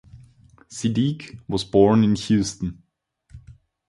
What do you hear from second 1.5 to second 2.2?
born in